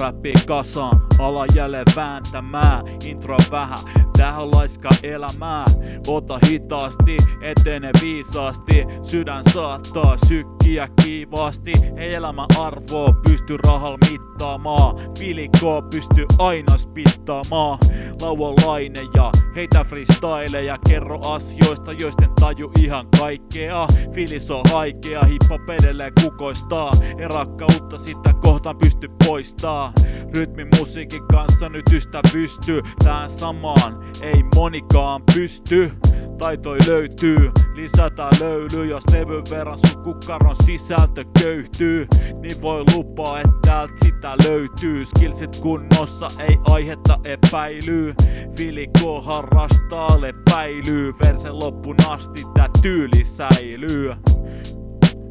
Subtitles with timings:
[0.00, 3.78] räppi kasaan, ala jälleen vääntämään Intro vähän,
[4.16, 5.64] tähän laiska elämää.
[6.06, 8.86] Ota hitaasti, etene viisaasti.
[9.02, 11.72] Sydän saattaa sykkiä kiivaasti.
[11.96, 14.96] Ei elämä arvoa pysty rahal mittaamaan.
[15.18, 17.78] Filikkoa pysty aina spittaamaan.
[18.22, 20.78] Lauanlainen ja heitä freestyleja.
[20.88, 23.86] Kerro asioista, joisten taju ihan kaikkea.
[24.14, 26.90] Filis on haikea, hippo edelleen kukoistaa.
[27.18, 29.92] Erakkautta sitä kohtaan pysty poistaa.
[30.36, 35.92] Rytmi musiikin kanssa nyt ystävystyy Tähän samaan ei monikaan pysty.
[36.38, 42.06] Taitoi löytyy, lisätään löyly Jos levyn verran sun kukkaron sisältö köyhtyy.
[42.40, 45.04] Niin voi lupaa, että täältä sitä löytyy.
[45.04, 48.14] Skillsit kunnossa, ei aihetta epäilyy.
[48.58, 51.14] Filiko harrastaa lepäilyy.
[51.24, 54.12] Versen loppun asti tää tyyli säilyy.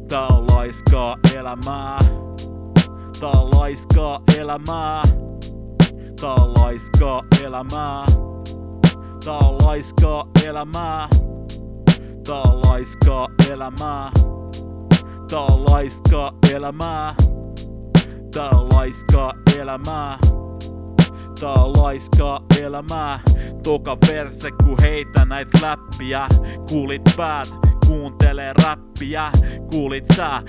[0.08, 1.98] Tää on laiskaa elämää
[3.20, 5.02] Tää on laiskaa elämää.
[6.20, 8.06] Tää on laiskaa elämää.
[9.24, 11.08] Tää on laiskaa elämää.
[12.26, 14.10] Tää on laiskaa elämää.
[15.30, 17.14] Tää on laiskaa elämää.
[18.34, 20.18] Tää on laiskaa elämää.
[21.40, 23.20] Tää on laiskaa elämää.
[23.62, 26.26] Toka verse ku heitä näit läppiä.
[26.68, 27.48] Kuulit päät,
[27.86, 29.32] kuuntele räppiä.
[29.72, 30.42] Kuulit sä,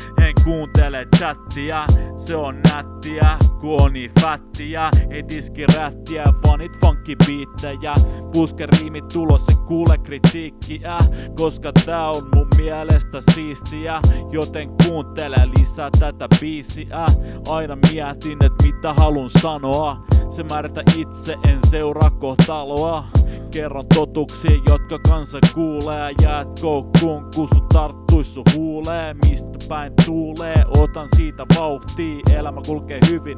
[0.44, 1.86] kuuntele chattia.
[2.18, 7.94] Se on nättiä, ku on niin fättiä Ei tiski rättiä, vaan funky biittejä
[8.34, 10.98] Puske riimit tulos, se kuule kritiikkiä
[11.36, 14.00] Koska tää on mun mielestä siistiä.
[14.32, 17.06] Joten kuuntele lisää tätä biisiä.
[17.50, 19.98] Aina mietin, et mitä halun sanoa.
[20.30, 23.04] Se määritä itse, en seuraa kohtaloa
[23.52, 26.12] Kerron totuksia, jotka kansa kuulee.
[26.22, 29.14] Jäät koukkuun, kun sun tarttuis sun huulee?
[29.14, 32.20] Mistä päin tuulee, otan siitä vauhtia.
[32.38, 33.38] Elämä kulkee hyvin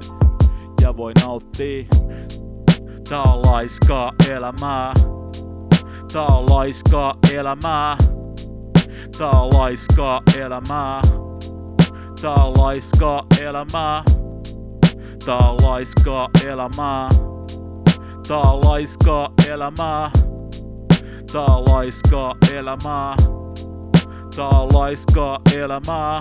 [0.82, 1.86] ja voi nauttia.
[3.10, 4.94] Tää on laiskaa elämää.
[6.14, 7.98] Tää on laiskaa elämää.
[9.18, 11.02] Tää on laiskaa elämää.
[12.22, 14.04] Tää on laiskaa elämää.
[15.26, 17.10] Tää on laiskaa elämää.
[18.28, 20.12] Tää on laiskaa elämää.
[21.34, 23.16] Tää on laiskaa elämää.
[24.36, 26.20] Tää on laiskaa elämää.